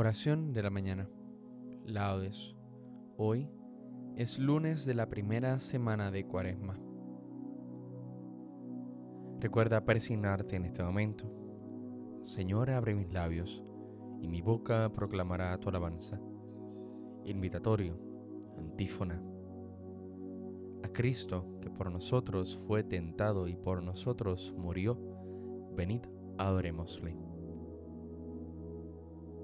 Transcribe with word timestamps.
Oración 0.00 0.54
de 0.54 0.62
la 0.62 0.70
mañana. 0.70 1.10
Laudes. 1.84 2.56
Hoy 3.18 3.50
es 4.16 4.38
lunes 4.38 4.86
de 4.86 4.94
la 4.94 5.10
primera 5.10 5.60
semana 5.60 6.10
de 6.10 6.24
Cuaresma. 6.24 6.80
Recuerda 9.40 9.84
persignarte 9.84 10.56
en 10.56 10.64
este 10.64 10.82
momento. 10.82 11.30
Señor, 12.24 12.70
abre 12.70 12.94
mis 12.94 13.12
labios 13.12 13.62
y 14.22 14.26
mi 14.26 14.40
boca 14.40 14.90
proclamará 14.90 15.54
tu 15.60 15.68
alabanza. 15.68 16.18
Invitatorio, 17.26 17.98
antífona. 18.56 19.22
A 20.82 20.88
Cristo, 20.88 21.58
que 21.60 21.68
por 21.68 21.92
nosotros 21.92 22.56
fue 22.56 22.84
tentado 22.84 23.48
y 23.48 23.54
por 23.54 23.82
nosotros 23.82 24.54
murió, 24.56 24.98
venid, 25.76 26.00
adorémosle. 26.38 27.29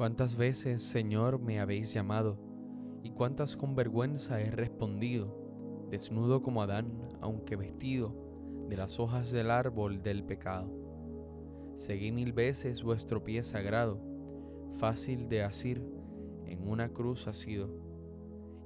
Cuántas 0.00 0.34
veces, 0.34 0.82
Señor, 0.82 1.40
me 1.40 1.60
habéis 1.60 1.92
llamado, 1.92 2.38
y 3.02 3.10
cuántas 3.10 3.54
con 3.54 3.76
vergüenza 3.76 4.40
he 4.40 4.50
respondido, 4.50 5.86
desnudo 5.90 6.40
como 6.40 6.62
Adán, 6.62 7.18
aunque 7.20 7.54
vestido 7.54 8.14
de 8.70 8.78
las 8.78 8.98
hojas 8.98 9.30
del 9.30 9.50
árbol 9.50 10.02
del 10.02 10.24
pecado. 10.24 10.72
Seguí 11.76 12.12
mil 12.12 12.32
veces 12.32 12.82
vuestro 12.82 13.22
pie 13.22 13.42
sagrado, 13.42 14.00
fácil 14.78 15.28
de 15.28 15.42
asir, 15.42 15.86
en 16.46 16.66
una 16.66 16.88
cruz 16.88 17.28
asido, 17.28 17.68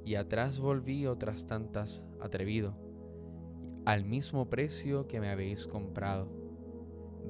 y 0.05 0.15
atrás 0.15 0.61
volví 0.61 1.05
otras 1.09 1.49
tantas 1.49 2.06
atrevido, 2.21 2.77
al 3.84 4.05
mismo 4.05 4.49
precio 4.49 5.09
que 5.09 5.19
me 5.19 5.31
habéis 5.31 5.67
comprado. 5.67 6.28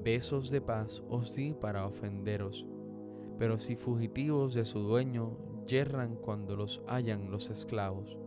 Besos 0.02 0.50
de 0.50 0.60
paz 0.60 1.02
os 1.08 1.34
di 1.34 1.54
para 1.54 1.86
ofenderos 1.86 2.66
pero 3.38 3.58
si 3.58 3.76
fugitivos 3.76 4.54
de 4.54 4.64
su 4.64 4.80
dueño 4.80 5.36
yerran 5.66 6.16
cuando 6.16 6.56
los 6.56 6.82
hallan 6.86 7.30
los 7.30 7.50
esclavos. 7.50 8.18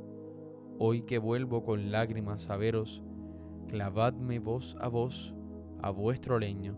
Hoy 0.79 1.03
que 1.03 1.17
vuelvo 1.17 1.63
con 1.63 1.91
lágrimas 1.91 2.49
a 2.49 2.57
veros, 2.57 3.03
clavadme 3.67 4.39
vos 4.39 4.75
a 4.79 4.87
vos 4.87 5.33
a 5.81 5.89
vuestro 5.91 6.39
leño, 6.39 6.77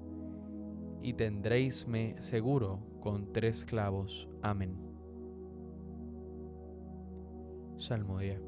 y 1.02 1.14
tendréisme 1.14 2.22
seguro 2.22 2.80
con 3.00 3.32
tres 3.32 3.66
clavos. 3.66 4.28
Amén. 4.42 4.78
Salmodia. 7.78 8.42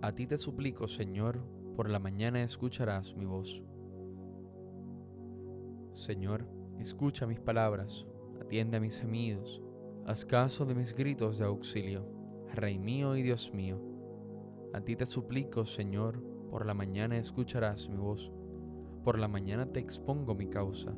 A 0.00 0.12
ti 0.12 0.26
te 0.26 0.38
suplico, 0.38 0.88
Señor, 0.88 1.40
por 1.76 1.90
la 1.90 1.98
mañana 1.98 2.42
escucharás 2.42 3.14
mi 3.14 3.26
voz. 3.26 3.62
Señor, 5.92 6.57
Escucha 6.78 7.26
mis 7.26 7.40
palabras, 7.40 8.06
atiende 8.40 8.76
a 8.76 8.80
mis 8.80 9.00
gemidos, 9.00 9.60
haz 10.06 10.24
caso 10.24 10.64
de 10.64 10.76
mis 10.76 10.94
gritos 10.94 11.38
de 11.38 11.44
auxilio, 11.44 12.06
Rey 12.54 12.78
mío 12.78 13.16
y 13.16 13.22
Dios 13.22 13.52
mío. 13.52 13.80
A 14.72 14.80
ti 14.80 14.94
te 14.94 15.04
suplico, 15.04 15.66
Señor, 15.66 16.22
por 16.50 16.66
la 16.66 16.74
mañana 16.74 17.18
escucharás 17.18 17.88
mi 17.88 17.96
voz, 17.96 18.30
por 19.02 19.18
la 19.18 19.26
mañana 19.26 19.66
te 19.66 19.80
expongo 19.80 20.36
mi 20.36 20.46
causa 20.46 20.94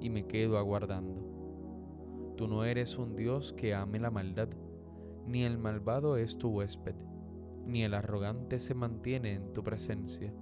y 0.00 0.10
me 0.10 0.26
quedo 0.26 0.58
aguardando. 0.58 2.34
Tú 2.36 2.48
no 2.48 2.64
eres 2.64 2.98
un 2.98 3.14
Dios 3.14 3.52
que 3.52 3.74
ame 3.74 4.00
la 4.00 4.10
maldad, 4.10 4.48
ni 5.26 5.44
el 5.44 5.56
malvado 5.56 6.16
es 6.16 6.36
tu 6.36 6.48
huésped, 6.48 6.96
ni 7.64 7.84
el 7.84 7.94
arrogante 7.94 8.58
se 8.58 8.74
mantiene 8.74 9.34
en 9.34 9.52
tu 9.52 9.62
presencia. 9.62 10.34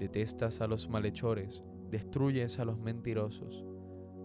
Detestas 0.00 0.60
a 0.60 0.66
los 0.66 0.88
malhechores, 0.88 1.62
destruyes 1.90 2.58
a 2.58 2.64
los 2.64 2.78
mentirosos. 2.78 3.67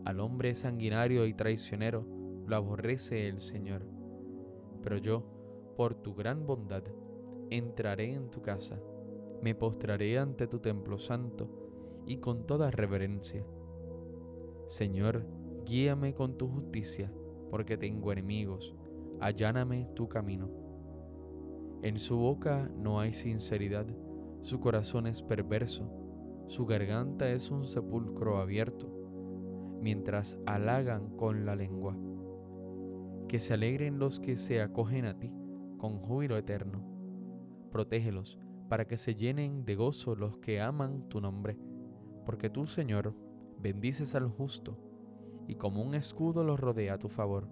Al 0.05 0.19
hombre 0.19 0.53
sanguinario 0.55 1.25
y 1.25 1.33
traicionero 1.33 2.05
lo 2.45 2.55
aborrece 2.55 3.27
el 3.27 3.39
Señor. 3.39 3.85
Pero 4.81 4.97
yo, 4.97 5.23
por 5.77 5.95
tu 5.95 6.13
gran 6.13 6.45
bondad, 6.45 6.83
entraré 7.49 8.13
en 8.13 8.29
tu 8.29 8.41
casa, 8.41 8.79
me 9.41 9.55
postraré 9.55 10.19
ante 10.19 10.47
tu 10.47 10.59
templo 10.59 10.97
santo 10.97 12.03
y 12.05 12.17
con 12.17 12.45
toda 12.45 12.71
reverencia. 12.71 13.45
Señor, 14.67 15.25
guíame 15.65 16.13
con 16.13 16.37
tu 16.37 16.47
justicia, 16.47 17.11
porque 17.49 17.77
tengo 17.77 18.11
enemigos, 18.11 18.75
alláname 19.19 19.87
tu 19.93 20.09
camino. 20.09 20.49
En 21.81 21.97
su 21.97 22.17
boca 22.17 22.69
no 22.77 22.99
hay 22.99 23.13
sinceridad, 23.13 23.85
su 24.41 24.59
corazón 24.59 25.07
es 25.07 25.21
perverso 25.21 26.03
su 26.47 26.65
garganta 26.65 27.29
es 27.29 27.49
un 27.49 27.65
sepulcro 27.65 28.37
abierto, 28.37 28.87
mientras 29.83 30.39
halagan 30.45 31.15
con 31.17 31.45
la 31.45 31.55
lengua. 31.55 31.95
Que 33.27 33.37
se 33.37 33.53
alegren 33.53 33.99
los 33.99 34.19
que 34.19 34.37
se 34.37 34.61
acogen 34.61 35.05
a 35.05 35.19
ti 35.19 35.31
con 35.77 35.99
júbilo 35.99 36.37
eterno. 36.37 36.81
Protégelos 37.69 38.39
para 38.69 38.87
que 38.87 38.97
se 38.97 39.13
llenen 39.13 39.65
de 39.65 39.75
gozo 39.75 40.15
los 40.15 40.37
que 40.37 40.61
aman 40.61 41.09
tu 41.09 41.19
nombre, 41.19 41.57
porque 42.25 42.49
tú, 42.49 42.65
Señor, 42.65 43.13
bendices 43.59 44.15
al 44.15 44.29
justo, 44.29 44.79
y 45.47 45.55
como 45.55 45.83
un 45.83 45.93
escudo 45.93 46.43
los 46.43 46.59
rodea 46.59 46.93
a 46.93 46.97
tu 46.97 47.09
favor. 47.09 47.47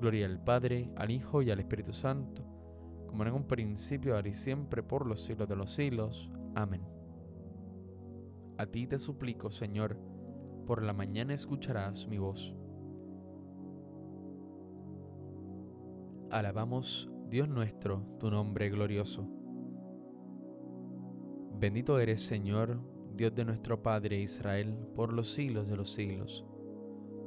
Gloria 0.00 0.26
al 0.26 0.42
Padre, 0.42 0.90
al 0.96 1.10
Hijo 1.10 1.42
y 1.42 1.50
al 1.50 1.60
Espíritu 1.60 1.92
Santo, 1.92 2.42
como 3.06 3.24
en 3.24 3.34
un 3.34 3.46
principio, 3.46 4.16
ahora 4.16 4.28
y 4.28 4.32
siempre, 4.32 4.82
por 4.82 5.06
los 5.06 5.20
siglos 5.20 5.48
de 5.48 5.56
los 5.56 5.70
siglos. 5.70 6.30
Amén. 6.54 6.82
A 8.56 8.66
ti 8.66 8.86
te 8.86 8.98
suplico, 8.98 9.50
Señor, 9.50 9.98
por 10.68 10.82
la 10.82 10.92
mañana 10.92 11.32
escucharás 11.32 12.06
mi 12.08 12.18
voz. 12.18 12.54
Alabamos, 16.30 17.10
Dios 17.30 17.48
nuestro, 17.48 18.02
tu 18.20 18.30
nombre 18.30 18.68
glorioso. 18.68 19.26
Bendito 21.58 21.98
eres, 21.98 22.22
Señor, 22.22 22.82
Dios 23.16 23.34
de 23.34 23.46
nuestro 23.46 23.82
Padre 23.82 24.20
Israel, 24.20 24.76
por 24.94 25.14
los 25.14 25.32
siglos 25.32 25.70
de 25.70 25.76
los 25.78 25.90
siglos. 25.90 26.44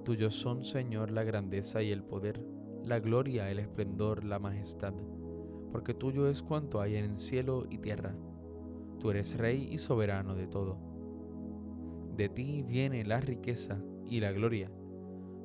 Tuyos 0.06 0.36
son, 0.36 0.64
Señor, 0.64 1.10
la 1.10 1.24
grandeza 1.24 1.82
y 1.82 1.90
el 1.90 2.04
poder, 2.04 2.46
la 2.84 3.00
gloria, 3.00 3.50
el 3.50 3.58
esplendor, 3.58 4.24
la 4.24 4.38
majestad, 4.38 4.94
porque 5.72 5.96
tuyo 5.96 6.28
es 6.28 6.44
cuanto 6.44 6.80
hay 6.80 6.96
en 6.96 7.06
el 7.06 7.20
cielo 7.20 7.66
y 7.68 7.80
tierra. 7.80 8.16
Tú 9.00 9.10
eres 9.10 9.36
Rey 9.36 9.68
y 9.72 9.80
soberano 9.80 10.36
de 10.36 10.46
todo. 10.46 10.91
De 12.22 12.30
ti 12.30 12.62
viene 12.62 13.04
la 13.04 13.20
riqueza 13.20 13.82
y 14.06 14.20
la 14.20 14.32
gloria. 14.32 14.70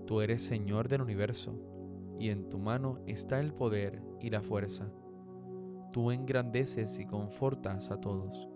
Tú 0.06 0.20
eres 0.20 0.44
Señor 0.44 0.88
del 0.88 1.00
universo 1.00 1.58
y 2.20 2.28
en 2.28 2.50
tu 2.50 2.58
mano 2.58 2.98
está 3.06 3.40
el 3.40 3.54
poder 3.54 4.02
y 4.20 4.28
la 4.28 4.42
fuerza. 4.42 4.92
Tú 5.90 6.10
engrandeces 6.10 6.98
y 6.98 7.06
confortas 7.06 7.90
a 7.90 7.98
todos. 7.98 8.46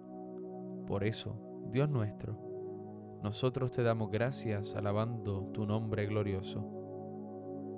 Por 0.87 1.05
eso, 1.05 1.35
Dios 1.73 1.89
nuestro, 1.89 2.37
nosotros 3.23 3.71
te 3.71 3.83
damos 3.83 4.11
gracias 4.11 4.77
alabando 4.77 5.47
tu 5.55 5.65
nombre 5.65 6.05
glorioso. 6.05 6.61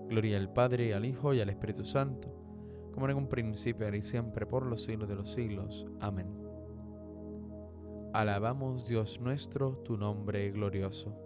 Gloria 0.08 0.38
al 0.38 0.52
Padre, 0.52 0.92
al 0.92 1.04
Hijo 1.04 1.34
y 1.34 1.40
al 1.40 1.50
Espíritu 1.50 1.84
Santo, 1.84 2.34
como 2.92 3.08
en 3.08 3.16
un 3.16 3.28
principio, 3.28 3.94
y 3.94 4.02
siempre, 4.02 4.44
por 4.44 4.66
los 4.66 4.82
siglos 4.82 5.08
de 5.08 5.14
los 5.14 5.30
siglos. 5.30 5.86
Amén. 6.00 6.51
Alabamos 8.12 8.87
Dios 8.87 9.20
nuestro, 9.20 9.79
tu 9.85 9.97
nombre 9.97 10.50
glorioso. 10.50 11.23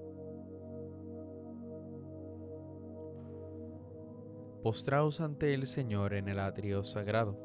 postraos 4.66 5.20
ante 5.20 5.54
el 5.54 5.64
Señor 5.64 6.12
en 6.12 6.28
el 6.28 6.40
atrio 6.40 6.82
sagrado. 6.82 7.38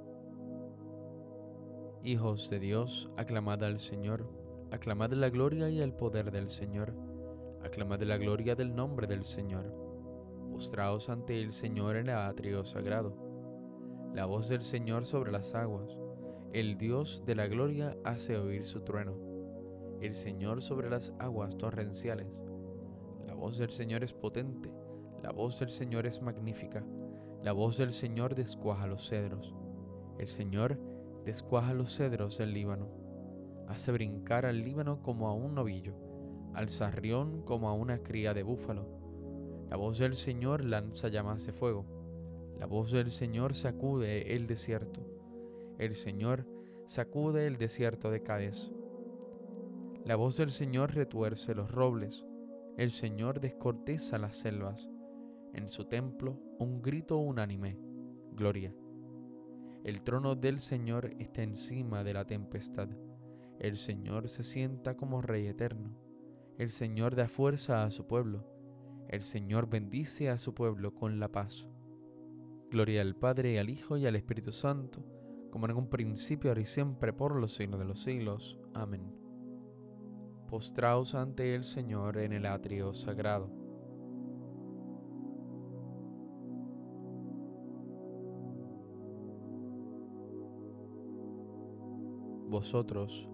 Hijos 2.04 2.50
de 2.50 2.60
Dios, 2.60 3.12
aclamad 3.16 3.64
al 3.64 3.78
Señor, 3.78 4.28
aclamad 4.72 5.12
la 5.12 5.30
gloria 5.30 5.70
y 5.70 5.82
el 5.82 5.94
poder 5.94 6.32
del 6.32 6.50
Señor, 6.50 6.96
aclamad 7.64 8.02
la 8.02 8.18
gloria 8.18 8.56
del 8.56 8.76
nombre 8.76 9.06
del 9.06 9.24
Señor. 9.24 9.72
Postraos 10.52 11.10
ante 11.10 11.40
el 11.40 11.54
Señor 11.54 11.98
en 11.98 12.10
el 12.10 12.18
atrio 12.18 12.66
sagrado. 12.66 13.16
La 14.16 14.26
voz 14.26 14.50
del 14.50 14.64
Señor 14.64 15.06
sobre 15.06 15.32
las 15.32 15.54
aguas, 15.54 15.96
el 16.54 16.76
Dios 16.76 17.22
de 17.24 17.36
la 17.36 17.46
gloria 17.46 17.96
hace 18.04 18.36
oír 18.36 18.66
su 18.66 18.82
trueno. 18.82 19.31
El 20.02 20.16
Señor 20.16 20.62
sobre 20.62 20.90
las 20.90 21.14
aguas 21.20 21.58
torrenciales. 21.58 22.42
La 23.28 23.36
voz 23.36 23.58
del 23.58 23.70
Señor 23.70 24.04
es 24.04 24.14
potente, 24.14 24.74
la 25.24 25.32
voz 25.32 25.60
del 25.60 25.70
Señor 25.70 26.06
es 26.06 26.22
magnífica 26.22 26.84
la 27.44 27.54
voz 27.54 27.76
del 27.78 27.92
Señor 27.92 28.36
descuaja 28.36 28.86
los 28.86 29.10
cedros. 29.10 29.56
El 30.20 30.28
Señor 30.28 30.78
descuaja 31.26 31.74
los 31.74 31.96
cedros 31.96 32.38
del 32.38 32.54
Líbano. 32.54 32.88
Hace 33.68 33.92
brincar 33.92 34.46
al 34.46 34.62
Líbano 34.62 35.02
como 35.02 35.28
a 35.28 35.34
un 35.34 35.56
novillo, 35.56 35.96
al 36.54 36.70
sarrión 36.70 37.42
como 37.42 37.68
a 37.68 37.74
una 37.74 38.04
cría 38.04 38.36
de 38.36 38.44
búfalo. 38.44 38.86
La 39.72 39.76
voz 39.76 39.98
del 39.98 40.14
Señor 40.14 40.64
lanza 40.64 41.08
llamas 41.08 41.44
de 41.48 41.52
fuego. 41.52 41.88
La 42.60 42.68
voz 42.68 42.92
del 42.92 43.10
Señor 43.10 43.56
sacude 43.56 44.36
el 44.36 44.46
desierto. 44.46 45.02
El 45.80 45.96
Señor 45.96 46.46
sacude 46.86 47.48
el 47.48 47.58
desierto 47.58 48.12
de 48.12 48.22
Cádiz. 48.22 48.72
La 50.06 50.16
voz 50.16 50.38
del 50.38 50.52
Señor 50.52 50.96
retuerce 50.96 51.54
los 51.54 51.72
robles. 51.72 52.26
El 52.78 52.92
Señor 52.92 53.40
descorteza 53.40 54.18
las 54.18 54.36
selvas 54.38 54.90
en 55.54 55.68
su 55.68 55.86
templo 55.86 56.40
un 56.60 56.82
grito 56.82 57.18
unánime, 57.18 57.78
Gloria. 58.32 58.74
El 59.84 60.02
trono 60.02 60.36
del 60.36 60.60
Señor 60.60 61.14
está 61.20 61.44
encima 61.44 62.04
de 62.04 62.14
la 62.14 62.26
tempestad. 62.26 62.90
El 63.60 63.78
Señor 63.78 64.30
se 64.30 64.44
sienta 64.44 64.96
como 64.96 65.22
Rey 65.22 65.48
eterno. 65.48 65.98
El 66.58 66.70
Señor 66.70 67.16
da 67.16 67.28
fuerza 67.28 67.84
a 67.84 67.92
su 67.92 68.08
pueblo. 68.08 68.46
El 69.10 69.24
Señor 69.24 69.70
bendice 69.70 70.30
a 70.30 70.38
su 70.38 70.54
pueblo 70.54 70.94
con 70.94 71.20
la 71.20 71.32
paz. 71.32 71.68
Gloria 72.70 73.02
al 73.02 73.16
Padre, 73.16 73.60
al 73.60 73.70
Hijo 73.70 73.98
y 73.98 74.06
al 74.06 74.16
Espíritu 74.16 74.54
Santo, 74.54 75.04
como 75.52 75.66
en 75.66 75.76
un 75.76 75.90
principio, 75.90 76.52
ahora 76.52 76.62
y 76.62 76.66
siempre, 76.66 77.12
por 77.12 77.36
los 77.36 77.54
siglos 77.54 77.80
de 77.80 77.86
los 77.86 78.00
siglos. 78.00 78.58
Amén. 78.74 79.21
Postraos 80.52 81.16
ante 81.16 81.56
el 81.56 81.64
Señor 81.64 82.18
en 82.18 82.34
el 82.34 82.46
atrio 82.46 82.94
sagrado. 82.94 83.50
Vosotros 92.50 93.30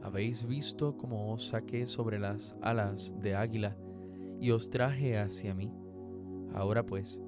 habéis 0.00 0.46
visto 0.46 0.96
cómo 0.96 1.32
os 1.32 1.48
saqué 1.48 1.86
sobre 1.86 2.20
las 2.20 2.54
alas 2.62 3.20
de 3.20 3.34
águila 3.34 3.76
y 4.38 4.52
os 4.52 4.70
traje 4.70 5.18
hacia 5.18 5.56
mí. 5.56 5.74
Ahora 6.54 6.86
pues, 6.86 7.20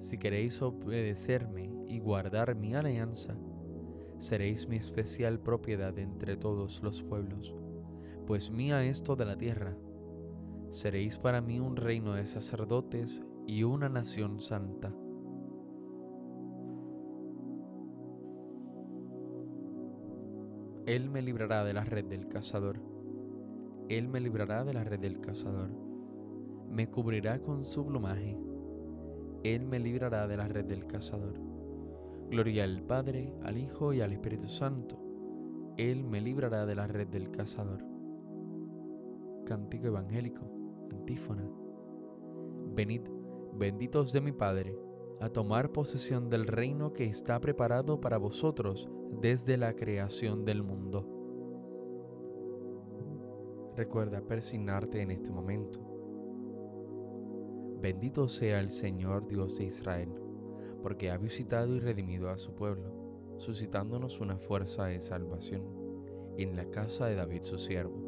si 0.00 0.18
queréis 0.18 0.60
obedecerme 0.60 1.70
y 1.86 2.00
guardar 2.00 2.56
mi 2.56 2.74
alianza, 2.74 3.38
seréis 4.18 4.66
mi 4.66 4.74
especial 4.74 5.38
propiedad 5.38 5.96
entre 6.00 6.36
todos 6.36 6.82
los 6.82 7.00
pueblos, 7.04 7.54
pues 8.28 8.50
mía 8.50 8.84
es 8.84 9.02
toda 9.02 9.24
la 9.24 9.38
tierra. 9.38 9.74
Seréis 10.68 11.16
para 11.16 11.40
mí 11.40 11.60
un 11.60 11.76
reino 11.76 12.12
de 12.12 12.26
sacerdotes 12.26 13.22
y 13.46 13.62
una 13.62 13.88
nación 13.88 14.38
santa. 14.38 14.92
Él 20.84 21.08
me 21.08 21.22
librará 21.22 21.64
de 21.64 21.72
la 21.72 21.84
red 21.84 22.04
del 22.04 22.28
cazador. 22.28 22.82
Él 23.88 24.08
me 24.08 24.20
librará 24.20 24.62
de 24.62 24.74
la 24.74 24.84
red 24.84 25.00
del 25.00 25.22
cazador. 25.22 25.70
Me 26.68 26.90
cubrirá 26.90 27.40
con 27.40 27.64
su 27.64 27.86
plumaje. 27.86 28.38
Él 29.42 29.64
me 29.64 29.78
librará 29.78 30.28
de 30.28 30.36
la 30.36 30.48
red 30.48 30.66
del 30.66 30.86
cazador. 30.86 31.40
Gloria 32.28 32.64
al 32.64 32.82
Padre, 32.82 33.32
al 33.42 33.56
Hijo 33.56 33.94
y 33.94 34.02
al 34.02 34.12
Espíritu 34.12 34.50
Santo. 34.50 35.00
Él 35.78 36.04
me 36.04 36.20
librará 36.20 36.66
de 36.66 36.74
la 36.74 36.86
red 36.86 37.08
del 37.08 37.30
cazador. 37.30 37.97
Cántico 39.48 39.86
evangélico, 39.86 40.42
antífona. 40.92 41.50
Venid, 42.74 43.00
benditos 43.54 44.12
de 44.12 44.20
mi 44.20 44.32
Padre 44.32 44.78
a 45.20 45.30
tomar 45.30 45.72
posesión 45.72 46.28
del 46.28 46.46
reino 46.46 46.92
que 46.92 47.06
está 47.06 47.40
preparado 47.40 47.98
para 47.98 48.18
vosotros 48.18 48.90
desde 49.22 49.56
la 49.56 49.74
creación 49.74 50.44
del 50.44 50.62
mundo. 50.62 51.06
Recuerda 53.74 54.20
persignarte 54.20 55.00
en 55.00 55.12
este 55.12 55.30
momento. 55.30 55.80
Bendito 57.80 58.28
sea 58.28 58.60
el 58.60 58.68
Señor 58.68 59.28
Dios 59.28 59.56
de 59.56 59.64
Israel, 59.64 60.12
porque 60.82 61.10
ha 61.10 61.16
visitado 61.16 61.74
y 61.74 61.80
redimido 61.80 62.28
a 62.28 62.36
su 62.36 62.54
pueblo, 62.54 63.38
suscitándonos 63.38 64.20
una 64.20 64.36
fuerza 64.36 64.84
de 64.84 65.00
salvación 65.00 65.62
en 66.36 66.54
la 66.54 66.66
casa 66.66 67.06
de 67.06 67.14
David 67.14 67.44
su 67.44 67.56
siervo, 67.56 68.07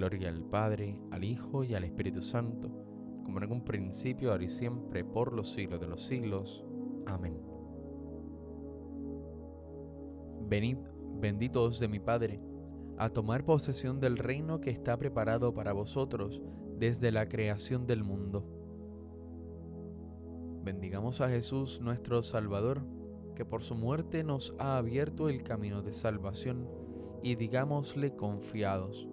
Gloria 0.00 0.30
al 0.30 0.42
Padre, 0.42 0.98
al 1.10 1.24
Hijo 1.24 1.62
y 1.62 1.74
al 1.74 1.84
Espíritu 1.84 2.22
Santo, 2.22 2.70
como 3.22 3.38
en 3.42 3.52
un 3.52 3.62
principio, 3.62 4.32
ahora 4.32 4.44
y 4.44 4.48
siempre, 4.48 5.04
por 5.04 5.34
los 5.34 5.52
siglos 5.52 5.78
de 5.78 5.88
los 5.88 6.00
siglos. 6.00 6.64
Amén. 7.04 7.38
Venid, 10.48 10.78
benditos 11.20 11.78
de 11.80 11.88
mi 11.88 11.98
Padre, 11.98 12.40
a 12.96 13.10
tomar 13.10 13.44
posesión 13.44 14.00
del 14.00 14.16
reino 14.16 14.58
que 14.58 14.70
está 14.70 14.96
preparado 14.96 15.52
para 15.52 15.74
vosotros 15.74 16.40
desde 16.78 17.12
la 17.12 17.28
creación 17.28 17.86
del 17.86 18.02
mundo. 18.02 18.46
Bendigamos 20.64 21.20
a 21.20 21.28
Jesús 21.28 21.82
nuestro 21.82 22.22
Salvador, 22.22 22.86
que 23.34 23.44
por 23.44 23.60
su 23.62 23.74
muerte 23.74 24.24
nos 24.24 24.54
ha 24.58 24.78
abierto 24.78 25.28
el 25.28 25.42
camino 25.42 25.82
de 25.82 25.92
salvación, 25.92 26.66
y 27.22 27.34
digámosle 27.34 28.16
confiados, 28.16 29.09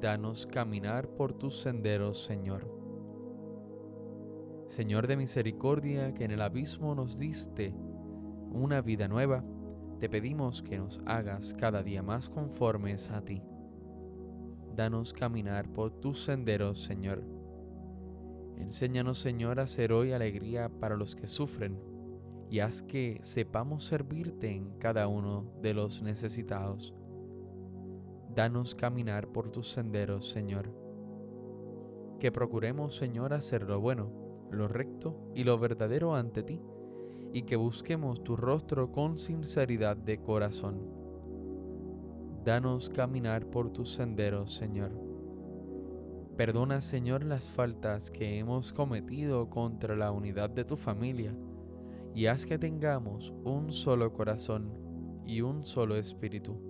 danos 0.00 0.46
caminar 0.46 1.08
por 1.08 1.32
tus 1.32 1.60
senderos, 1.60 2.24
Señor. 2.24 2.66
Señor 4.66 5.06
de 5.06 5.16
misericordia, 5.16 6.14
que 6.14 6.24
en 6.24 6.30
el 6.30 6.40
abismo 6.40 6.94
nos 6.94 7.18
diste 7.18 7.74
una 8.52 8.80
vida 8.80 9.08
nueva, 9.08 9.44
te 9.98 10.08
pedimos 10.08 10.62
que 10.62 10.78
nos 10.78 11.00
hagas 11.04 11.54
cada 11.54 11.82
día 11.82 12.02
más 12.02 12.28
conformes 12.28 13.10
a 13.10 13.22
ti. 13.22 13.42
Danos 14.74 15.12
caminar 15.12 15.68
por 15.68 15.90
tus 16.00 16.24
senderos, 16.24 16.82
Señor. 16.82 17.22
Enséñanos, 18.56 19.18
Señor, 19.18 19.60
a 19.60 19.66
ser 19.66 19.92
hoy 19.92 20.12
alegría 20.12 20.68
para 20.68 20.96
los 20.96 21.14
que 21.14 21.26
sufren 21.26 21.78
y 22.48 22.60
haz 22.60 22.82
que 22.82 23.18
sepamos 23.22 23.84
servirte 23.84 24.50
en 24.50 24.78
cada 24.78 25.08
uno 25.08 25.52
de 25.60 25.74
los 25.74 26.02
necesitados. 26.02 26.94
Danos 28.34 28.76
caminar 28.76 29.26
por 29.28 29.50
tus 29.50 29.72
senderos, 29.72 30.28
Señor. 30.30 30.72
Que 32.20 32.30
procuremos, 32.30 32.94
Señor, 32.94 33.32
hacer 33.32 33.62
lo 33.62 33.80
bueno, 33.80 34.12
lo 34.50 34.68
recto 34.68 35.16
y 35.34 35.42
lo 35.44 35.58
verdadero 35.58 36.14
ante 36.14 36.42
ti 36.44 36.60
y 37.32 37.42
que 37.42 37.56
busquemos 37.56 38.22
tu 38.22 38.36
rostro 38.36 38.92
con 38.92 39.18
sinceridad 39.18 39.96
de 39.96 40.20
corazón. 40.20 40.80
Danos 42.44 42.88
caminar 42.88 43.46
por 43.46 43.72
tus 43.72 43.92
senderos, 43.92 44.54
Señor. 44.54 44.92
Perdona, 46.36 46.80
Señor, 46.80 47.24
las 47.24 47.50
faltas 47.50 48.10
que 48.10 48.38
hemos 48.38 48.72
cometido 48.72 49.50
contra 49.50 49.96
la 49.96 50.10
unidad 50.12 50.50
de 50.50 50.64
tu 50.64 50.76
familia 50.76 51.34
y 52.14 52.26
haz 52.26 52.46
que 52.46 52.58
tengamos 52.58 53.32
un 53.44 53.72
solo 53.72 54.12
corazón 54.12 54.72
y 55.26 55.42
un 55.42 55.64
solo 55.64 55.96
espíritu. 55.96 56.69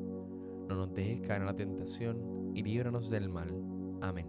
No 0.71 0.77
nos 0.77 0.93
dejes 0.93 1.19
caer 1.27 1.41
en 1.41 1.47
la 1.47 1.55
tentación 1.57 2.53
y 2.55 2.63
líbranos 2.63 3.09
del 3.09 3.27
mal. 3.27 3.53
Amén. 3.99 4.25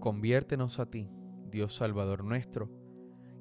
Conviértenos 0.00 0.80
a 0.80 0.86
ti, 0.86 1.08
Dios 1.52 1.76
Salvador 1.76 2.24
nuestro, 2.24 2.68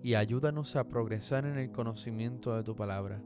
y 0.03 0.13
ayúdanos 0.13 0.75
a 0.75 0.87
progresar 0.87 1.47
en 1.47 1.57
el 1.57 1.71
conocimiento 1.71 2.55
de 2.55 2.61
tu 2.63 2.75
palabra, 2.75 3.23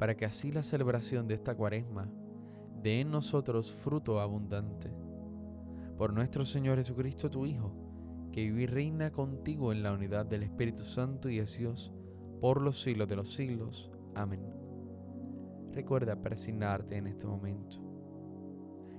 para 0.00 0.16
que 0.16 0.24
así 0.24 0.50
la 0.50 0.64
celebración 0.64 1.28
de 1.28 1.34
esta 1.34 1.54
cuaresma 1.54 2.10
dé 2.82 3.02
en 3.02 3.12
nosotros 3.12 3.72
fruto 3.72 4.18
abundante. 4.18 4.92
Por 5.96 6.12
nuestro 6.12 6.44
Señor 6.44 6.78
Jesucristo, 6.78 7.30
tu 7.30 7.46
Hijo, 7.46 7.72
que 8.32 8.42
vive 8.42 8.62
y 8.62 8.66
reina 8.66 9.12
contigo 9.12 9.70
en 9.70 9.84
la 9.84 9.92
unidad 9.92 10.26
del 10.26 10.42
Espíritu 10.42 10.82
Santo 10.82 11.30
y 11.30 11.38
es 11.38 11.56
Dios, 11.56 11.92
por 12.40 12.60
los 12.60 12.82
siglos 12.82 13.08
de 13.08 13.14
los 13.14 13.30
siglos. 13.30 13.92
Amén. 14.14 14.40
Recuerda 15.72 16.16
persignarte 16.16 16.96
en 16.96 17.06
este 17.06 17.26
momento. 17.26 17.76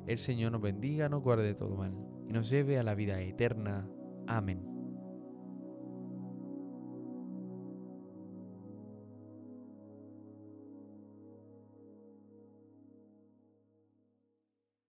El 0.08 0.18
Señor 0.18 0.52
nos 0.52 0.62
bendiga, 0.62 1.10
nos 1.10 1.22
guarde 1.22 1.44
de 1.44 1.56
todo 1.56 1.76
mal 1.76 1.94
y 2.28 2.34
nos 2.34 2.50
lleve 2.50 2.80
a 2.80 2.84
la 2.84 2.96
vida 2.96 3.20
eterna. 3.22 3.88
Amén. 4.28 4.79